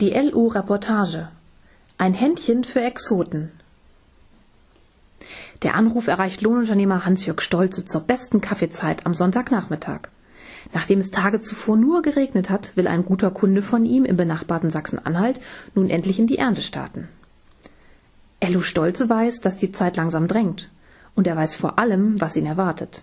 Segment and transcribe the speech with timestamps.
[0.00, 1.26] Die LU-Reportage.
[1.96, 3.50] Ein Händchen für Exoten.
[5.62, 10.02] Der Anruf erreicht Lohnunternehmer Hans-Jörg Stolze zur besten Kaffeezeit am Sonntagnachmittag.
[10.72, 14.70] Nachdem es Tage zuvor nur geregnet hat, will ein guter Kunde von ihm im benachbarten
[14.70, 15.40] Sachsen-Anhalt
[15.74, 17.08] nun endlich in die Ernte starten.
[18.38, 20.70] Ello Stolze weiß, dass die Zeit langsam drängt.
[21.16, 23.02] Und er weiß vor allem, was ihn erwartet.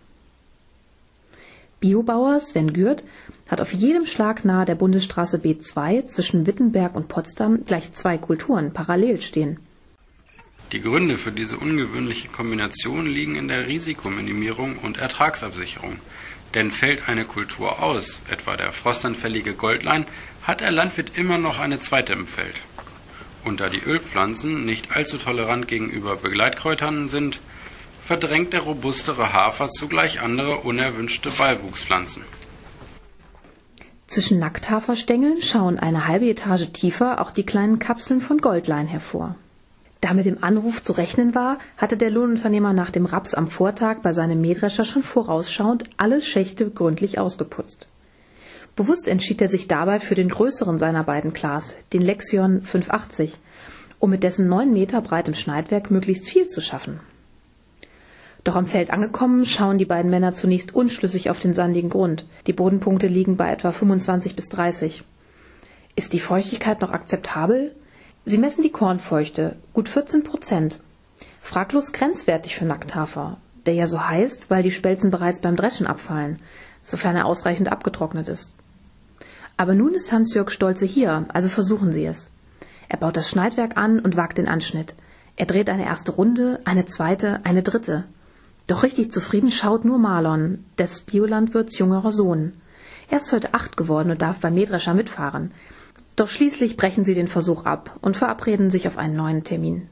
[1.86, 3.04] Biobauer Sven Gürt
[3.48, 8.74] hat auf jedem Schlag nahe der Bundesstraße B2 zwischen Wittenberg und Potsdam gleich zwei Kulturen
[8.74, 9.60] parallel stehen.
[10.72, 16.00] Die Gründe für diese ungewöhnliche Kombination liegen in der Risikominimierung und Ertragsabsicherung.
[16.56, 20.08] Denn fällt eine Kultur aus, etwa der frostanfällige Goldlein,
[20.42, 22.56] hat der Landwirt immer noch eine zweite im Feld.
[23.44, 27.40] Und da die Ölpflanzen nicht allzu tolerant gegenüber Begleitkräutern sind,
[28.06, 32.22] verdrängt der robustere Hafer zugleich andere unerwünschte Beiwuchspflanzen.
[34.06, 39.36] Zwischen Nackthaferstängeln schauen eine halbe Etage tiefer auch die kleinen Kapseln von Goldlein hervor.
[40.02, 44.04] Da mit dem Anruf zu rechnen war, hatte der Lohnunternehmer nach dem Raps am Vortag
[44.04, 47.88] bei seinem Mähdrescher schon vorausschauend alle Schächte gründlich ausgeputzt.
[48.76, 53.34] Bewusst entschied er sich dabei für den größeren seiner beiden Klas, den Lexion 580,
[53.98, 57.00] um mit dessen neun Meter breitem Schneidwerk möglichst viel zu schaffen.
[58.46, 62.26] Doch am Feld angekommen, schauen die beiden Männer zunächst unschlüssig auf den sandigen Grund.
[62.46, 65.04] Die Bodenpunkte liegen bei etwa 25 bis 30.
[65.96, 67.76] Ist die Feuchtigkeit noch akzeptabel?
[68.24, 70.80] Sie messen die Kornfeuchte, gut 14 Prozent.
[71.42, 76.38] Fraglos grenzwertig für Nackthafer, der ja so heißt, weil die Spelzen bereits beim Dreschen abfallen,
[76.84, 78.56] sofern er ausreichend abgetrocknet ist.
[79.58, 82.30] Aber nun ist Hans-Jörg Stolze hier, also versuchen Sie es.
[82.90, 84.94] Er baut das Schneidwerk an und wagt den Anschnitt.
[85.36, 88.04] Er dreht eine erste Runde, eine zweite, eine dritte.
[88.68, 92.54] Doch richtig zufrieden schaut nur Marlon, des Biolandwirts jüngerer Sohn.
[93.10, 95.52] Er ist heute acht geworden und darf beim Mähdrescher mitfahren.
[96.16, 99.88] Doch schließlich brechen sie den Versuch ab und verabreden sich auf einen neuen Termin.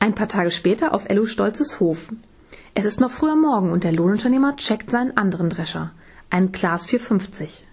[0.00, 2.12] Ein paar Tage später auf Ello Stolzes Hof.
[2.74, 5.92] Es ist noch früher Morgen und der Lohnunternehmer checkt seinen anderen Drescher,
[6.30, 7.64] einen Glas 450.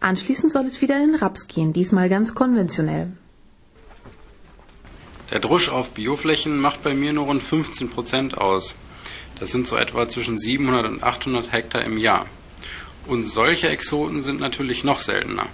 [0.00, 3.12] Anschließend soll es wieder in den Raps gehen, diesmal ganz konventionell.
[5.30, 8.76] Der Drusch auf Bioflächen macht bei mir nur rund 15 Prozent aus.
[9.38, 12.26] Das sind so etwa zwischen 700 und 800 Hektar im Jahr.
[13.06, 15.46] Und solche Exoten sind natürlich noch seltener.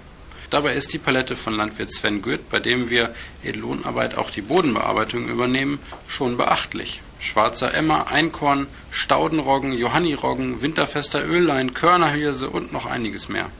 [0.50, 4.42] Dabei ist die Palette von Landwirt Sven Gürt, bei dem wir in Lohnarbeit auch die
[4.42, 7.02] Bodenbearbeitung übernehmen, schon beachtlich.
[7.18, 13.50] Schwarzer Emmer, Einkorn, Staudenroggen, Johanniroggen, winterfester Öllein, Körnerhirse und noch einiges mehr.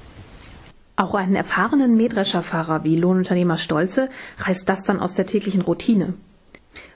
[0.97, 6.15] Auch einen erfahrenen Mähdrescherfahrer wie Lohnunternehmer Stolze reißt das dann aus der täglichen Routine.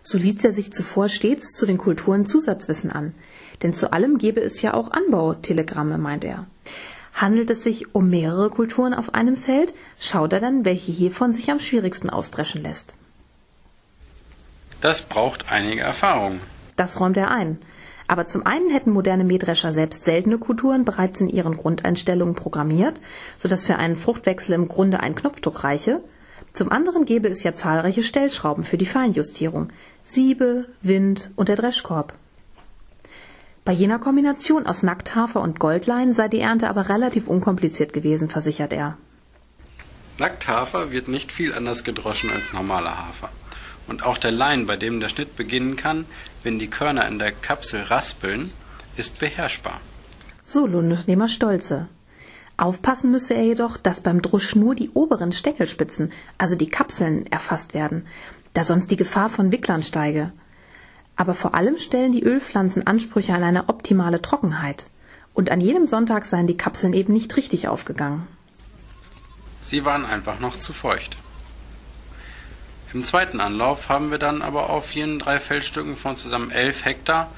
[0.03, 3.15] So ließ er sich zuvor stets zu den Kulturen Zusatzwissen an,
[3.63, 6.47] denn zu allem gebe es ja auch Anbautelegramme, meint er.
[7.13, 11.51] Handelt es sich um mehrere Kulturen auf einem Feld, schaut er dann, welche hiervon sich
[11.51, 12.95] am schwierigsten ausdreschen lässt.
[14.81, 16.41] Das braucht einige Erfahrung.
[16.77, 17.59] Das räumt er ein.
[18.09, 23.01] Aber zum einen hätten moderne Mähdrescher selbst seltene Kulturen bereits in ihren Grundeinstellungen programmiert,
[23.37, 26.01] sodass für einen Fruchtwechsel im Grunde ein Knopfdruck reiche.
[26.55, 29.69] Zum anderen gäbe es ja zahlreiche Stellschrauben für die Feinjustierung,
[30.03, 32.15] Siebe, Wind und der Dreschkorb.
[33.67, 38.73] Bei jener Kombination aus Nackthafer und Goldlein sei die Ernte aber relativ unkompliziert gewesen, versichert
[38.73, 38.97] er.
[40.19, 43.29] Nackthafer wird nicht viel anders gedroschen als normaler Hafer.
[43.89, 46.05] Und auch der Lein, bei dem der Schnitt beginnen kann,
[46.43, 48.53] wenn die Körner in der Kapsel raspeln,
[48.97, 49.81] ist beherrschbar.
[50.47, 51.89] So Lundunternehmer Stolze.
[52.57, 57.73] Aufpassen müsse er jedoch, dass beim Drusch nur die oberen Stängelspitzen, also die Kapseln, erfasst
[57.73, 58.07] werden,
[58.53, 60.33] da sonst die Gefahr von Wicklern steige.
[61.17, 64.87] Aber vor allem stellen die Ölpflanzen Ansprüche an eine optimale Trockenheit.
[65.35, 68.27] Und an jedem Sonntag seien die Kapseln eben nicht richtig aufgegangen.
[69.61, 71.17] Sie waren einfach noch zu feucht.
[72.95, 77.31] Im zweiten Anlauf haben wir dann aber auf jenen drei Feldstücken von zusammen 11 Hektar,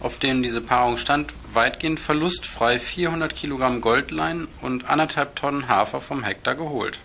[0.00, 6.22] auf denen diese Paarung stand, weitgehend verlustfrei 400 Kilogramm Goldlein und anderthalb Tonnen Hafer vom
[6.22, 7.00] Hektar geholt.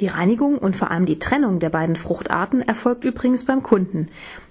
[0.00, 4.08] Die Reinigung und vor allem die Trennung der beiden Fruchtarten erfolgt übrigens beim Kunden,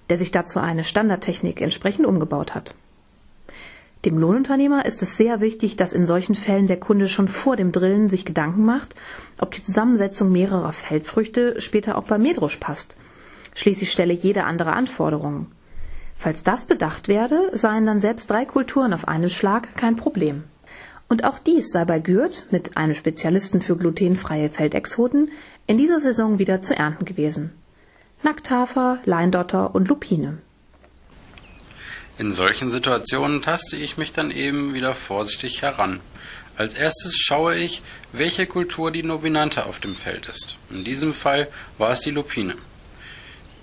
[0.10, 2.76] der sich dazu eine Standardtechnik entsprechend umgebaut hat.
[4.06, 7.72] Dem Lohnunternehmer ist es sehr wichtig, dass in solchen Fällen der Kunde schon vor dem
[7.72, 8.94] Drillen sich Gedanken macht,
[9.40, 12.98] ob die Zusammensetzung mehrerer Feldfrüchte später auch beim Mähdrusch passt.
[13.56, 15.48] Schließlich stelle jede andere Anforderungen.
[16.18, 20.44] Falls das bedacht werde, seien dann selbst drei Kulturen auf einen Schlag kein Problem.
[21.10, 25.32] Und auch dies sei bei Gürt mit einem Spezialisten für glutenfreie Feldexoten
[25.66, 27.52] in dieser Saison wieder zu ernten gewesen.
[28.22, 30.38] Nackthafer, Leindotter und Lupine.
[32.18, 36.00] In solchen Situationen taste ich mich dann eben wieder vorsichtig heran.
[36.56, 37.82] Als erstes schaue ich,
[38.14, 40.56] welche Kultur die dominante auf dem Feld ist.
[40.70, 42.56] In diesem Fall war es die Lupine.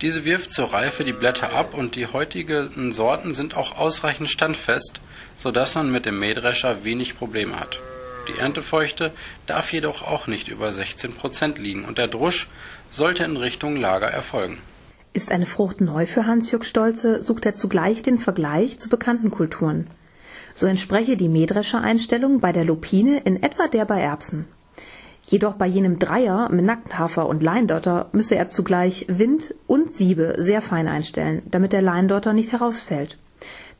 [0.02, 5.00] Diese wirft zur Reife die Blätter ab und die heutigen Sorten sind auch ausreichend standfest,
[5.38, 7.80] so dass man mit dem Mähdrescher wenig Probleme hat.
[8.28, 9.12] Die Erntefeuchte
[9.46, 12.48] darf jedoch auch nicht über 16 Prozent liegen und der Drusch
[12.90, 14.60] sollte in Richtung Lager erfolgen.
[15.14, 19.88] Ist eine Frucht neu für Hans-Jürg Stolze, sucht er zugleich den Vergleich zu bekannten Kulturen.
[20.54, 24.46] So entspreche die Mähdrescher-Einstellung bei der Lupine in etwa der bei Erbsen.
[25.22, 30.62] Jedoch bei jenem Dreier mit Nackthafer und Leindotter müsse er zugleich Wind und Siebe sehr
[30.62, 33.18] fein einstellen, damit der Leindotter nicht herausfällt.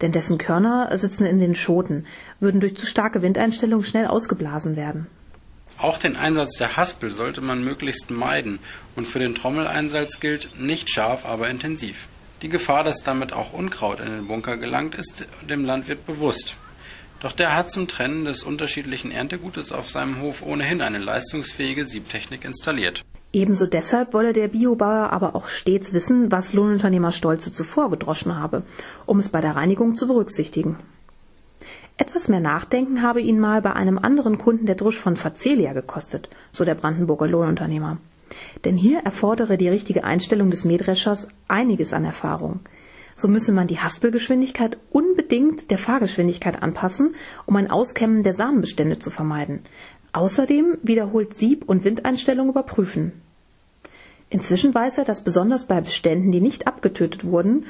[0.02, 2.04] Denn dessen Körner sitzen in den Schoten,
[2.40, 5.06] würden durch zu starke Windeinstellung schnell ausgeblasen werden.
[5.82, 8.60] Auch den Einsatz der Haspel sollte man möglichst meiden
[8.94, 12.06] und für den Trommeleinsatz gilt nicht scharf, aber intensiv.
[12.40, 16.54] Die Gefahr, dass damit auch Unkraut in den Bunker gelangt, ist dem Landwirt bewusst.
[17.18, 22.44] Doch der hat zum Trennen des unterschiedlichen Erntegutes auf seinem Hof ohnehin eine leistungsfähige Siebtechnik
[22.44, 23.02] installiert.
[23.32, 28.62] Ebenso deshalb wolle der Biobauer aber auch stets wissen, was Lohnunternehmer Stolze zuvor gedroschen habe,
[29.04, 30.78] um es bei der Reinigung zu berücksichtigen.
[32.02, 36.28] Etwas mehr Nachdenken habe ihn mal bei einem anderen Kunden der Drusch von Facelia gekostet,
[36.50, 37.98] so der Brandenburger Lohnunternehmer.
[38.64, 42.58] Denn hier erfordere die richtige Einstellung des Mähdreschers einiges an Erfahrung.
[43.14, 47.14] So müsse man die Haspelgeschwindigkeit unbedingt der Fahrgeschwindigkeit anpassen,
[47.46, 49.60] um ein Auskämmen der Samenbestände zu vermeiden.
[50.12, 53.12] Außerdem wiederholt Sieb- und Windeinstellung überprüfen.
[54.28, 57.66] Inzwischen weiß er, dass besonders bei Beständen, die nicht abgetötet wurden,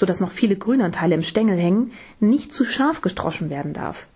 [0.00, 4.06] so dass noch viele Grünanteile im Stängel hängen, nicht zu scharf gestroschen werden darf.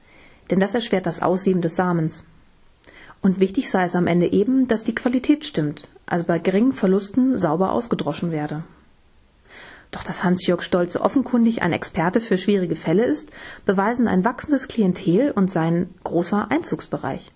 [0.50, 2.24] Denn das erschwert das Aussieben des Samens.
[3.20, 7.36] Und wichtig sei es am Ende eben, dass die Qualität stimmt, also bei geringen Verlusten
[7.36, 8.64] sauber ausgedroschen werde.
[9.90, 13.28] Doch dass Hans-Jörg Stolze offenkundig ein Experte für schwierige Fälle ist,
[13.66, 17.30] beweisen ein wachsendes Klientel und sein großer Einzugsbereich.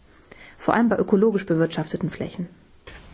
[0.56, 2.48] Vor allem bei ökologisch bewirtschafteten Flächen.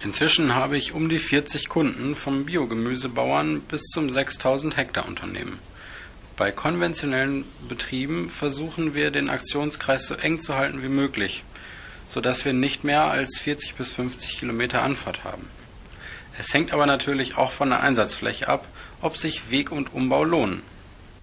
[0.01, 5.61] Inzwischen habe ich um die 40 Kunden vom Biogemüsebauern bis zum 6000 Hektar Unternehmen.
[6.37, 11.45] Bei konventionellen Betrieben versuchen wir den Aktionskreis so eng zu halten wie möglich,
[12.07, 15.49] sodass wir nicht mehr als 40 bis 50 Kilometer Anfahrt haben.
[16.37, 18.67] Es hängt aber natürlich auch von der Einsatzfläche ab,
[19.01, 20.63] ob sich Weg und Umbau lohnen.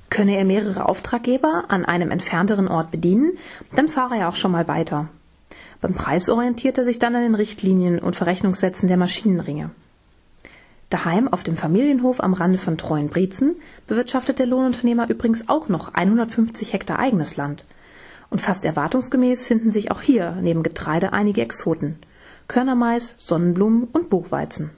[0.10, 3.38] Könne er mehrere Auftraggeber an einem entfernteren Ort bedienen,
[3.76, 5.10] dann fahre er auch schon mal weiter.
[5.82, 9.72] Beim Preis orientiert er sich dann an den Richtlinien und Verrechnungssätzen der Maschinenringe.
[10.92, 13.56] Daheim auf dem Familienhof am Rande von Treuenbrietzen
[13.88, 17.66] bewirtschaftet der Lohnunternehmer übrigens auch noch 150 Hektar eigenes Land.
[18.30, 21.98] Und fast erwartungsgemäß finden sich auch hier neben Getreide einige Exoten.
[22.48, 24.70] Körnermais, Sonnenblumen und Buchweizen.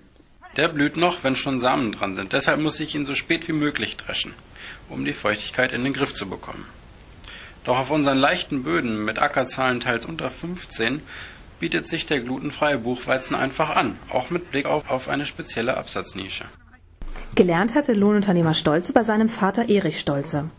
[0.56, 2.32] Der blüht noch, wenn schon Samen dran sind.
[2.32, 4.34] Deshalb muss ich ihn so spät wie möglich dreschen,
[4.90, 6.66] um die Feuchtigkeit in den Griff zu bekommen.
[7.64, 11.02] Doch auf unseren leichten Böden mit Ackerzahlen teils unter 15
[11.60, 16.44] bietet sich der glutenfreie Buchweizen einfach an, auch mit Blick auf, auf eine spezielle Absatznische.
[17.36, 20.50] Gelernt hatte Lohnunternehmer Stolze bei seinem Vater Erich Stolze.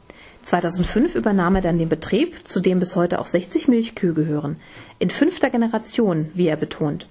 [0.45, 4.57] 2005 übernahm er dann den Betrieb, zu dem bis heute auch 60 Milchkühe gehören.
[4.99, 7.07] In fünfter Generation, wie er betont.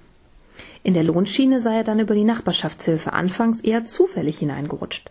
[0.84, 5.10] In der Lohnschiene sei er dann über die Nachbarschaftshilfe anfangs eher zufällig hineingerutscht.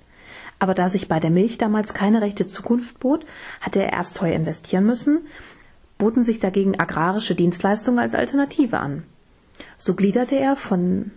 [0.63, 3.27] Aber da sich bei der Milch damals keine rechte Zukunft bot,
[3.61, 5.27] hatte er erst teuer investieren müssen,
[5.99, 9.03] boten sich dagegen agrarische Dienstleistungen als Alternative an.
[9.77, 11.11] So gliederte er von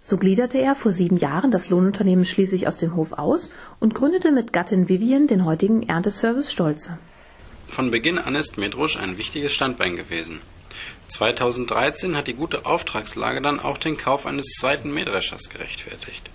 [0.00, 4.32] so gliederte er vor sieben Jahren das Lohnunternehmen schließlich aus dem Hof aus und gründete
[4.32, 6.98] mit Gattin Vivian den heutigen Ernteservice Stolze.
[7.68, 10.40] Von Beginn an ist Medrusch ein wichtiges Standbein gewesen.
[11.06, 16.28] 2013 hat die gute Auftragslage dann auch den Kauf eines zweiten Mähdreschers gerechtfertigt.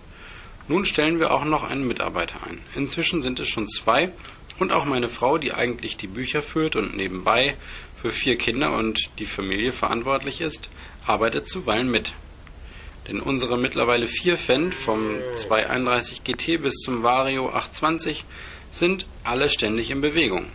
[0.67, 2.60] Nun stellen wir auch noch einen Mitarbeiter ein.
[2.74, 4.12] Inzwischen sind es schon zwei
[4.57, 7.55] und auch meine Frau, die eigentlich die Bücher führt und nebenbei
[8.01, 10.69] für vier Kinder und die Familie verantwortlich ist,
[11.05, 12.13] arbeitet zuweilen mit.
[13.07, 18.25] Denn unsere mittlerweile vier Fendt vom 231 GT bis zum Vario 820
[18.72, 20.48] sind alle ständig in Bewegung.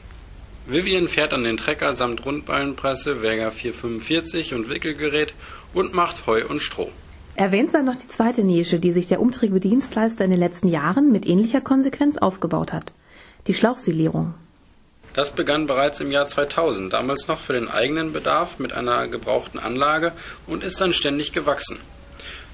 [0.66, 5.34] Vivian fährt an den Trecker samt Rundballenpresse, Werger 445 und Wickelgerät
[5.72, 6.90] und macht Heu und Stroh.
[7.40, 11.10] Erwähnt sei noch die zweite Nische, die sich der umtriebige Dienstleister in den letzten Jahren
[11.10, 12.92] mit ähnlicher Konsequenz aufgebaut hat.
[13.46, 14.34] Die Schlauchsilierung.
[15.14, 19.58] Das begann bereits im Jahr 2000, damals noch für den eigenen Bedarf mit einer gebrauchten
[19.58, 20.12] Anlage
[20.46, 21.80] und ist dann ständig gewachsen.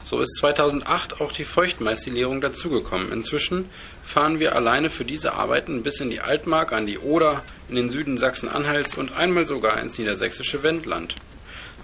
[0.04, 3.10] So ist 2008 auch die Feuchtmaissilierung dazugekommen.
[3.10, 3.68] Inzwischen
[4.04, 7.90] fahren wir alleine für diese Arbeiten bis in die Altmark, an die Oder, in den
[7.90, 11.16] Süden Sachsen-Anhalts und einmal sogar ins niedersächsische Wendland.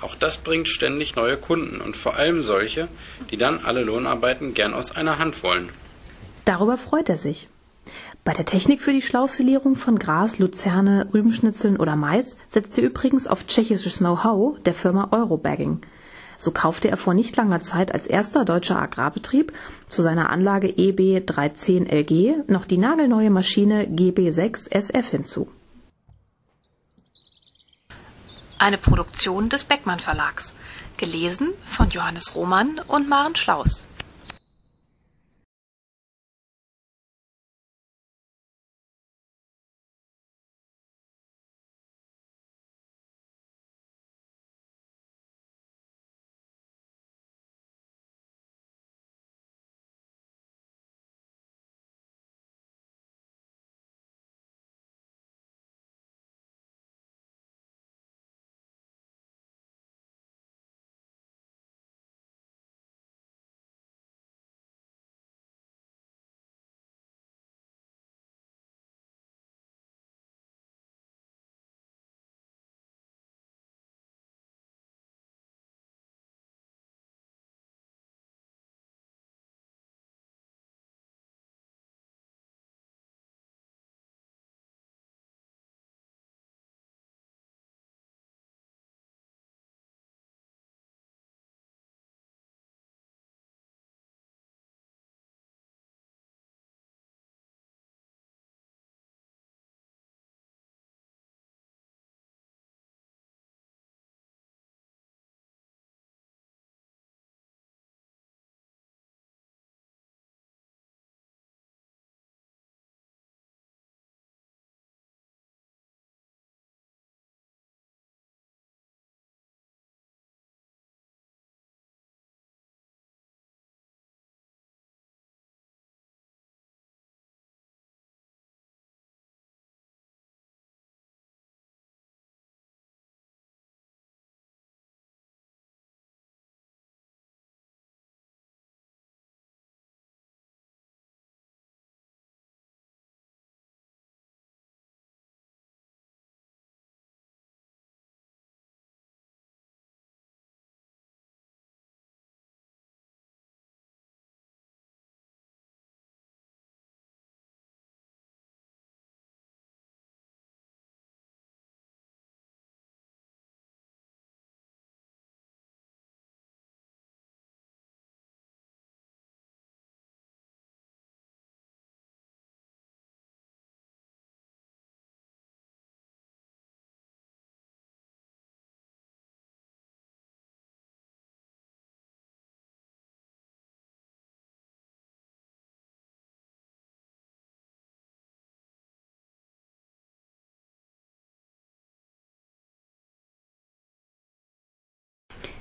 [0.02, 2.88] Auch das bringt ständig neue Kunden und vor allem solche,
[3.30, 5.70] die dann alle Lohnarbeiten gern aus einer Hand wollen.
[6.44, 7.48] Darüber freut er sich.
[8.24, 13.26] Bei der Technik für die Schlauchsilierung von Gras, Luzerne, Rübenschnitzeln oder Mais setzte er übrigens
[13.26, 15.80] auf tschechisches Know-how der Firma Eurobagging.
[16.36, 19.52] So kaufte er vor nicht langer Zeit als erster deutscher Agrarbetrieb
[19.88, 25.48] zu seiner Anlage EB 310 LG noch die nagelneue Maschine GB6 SF hinzu.
[28.62, 30.52] Eine Produktion des Beckmann Verlags.
[30.96, 33.84] Gelesen von Johannes Roman und Maren Schlaus.